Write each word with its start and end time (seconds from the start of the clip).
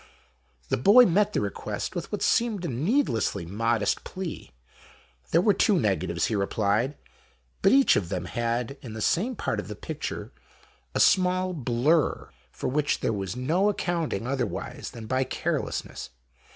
The 0.69 0.77
boy 0.77 1.05
met 1.05 1.33
the 1.33 1.41
request 1.41 1.93
with 1.93 2.11
what 2.11 2.23
seemed 2.23 2.65
a 2.65 2.67
needlessly 2.67 3.45
modest 3.45 4.03
plea. 4.03 4.49
There 5.29 5.41
were 5.41 5.53
two 5.53 5.77
negatives, 5.79 6.25
he 6.25 6.33
replied, 6.35 6.97
but 7.61 7.71
each 7.71 7.95
of 7.95 8.09
them 8.09 8.25
had, 8.25 8.77
in 8.81 8.93
the 8.93 9.01
same 9.03 9.35
part 9.35 9.59
of 9.59 9.67
the 9.67 9.75
picture, 9.75 10.31
a 10.95 10.99
sm^l 10.99 11.53
blur 11.53 12.31
for 12.51 12.67
which 12.67 13.01
there 13.01 13.13
was 13.13 13.35
no 13.35 13.69
accounting 13.69 14.25
otherwise 14.25 14.89
than 14.89 15.05
by 15.05 15.23
carelessness. 15.23 16.09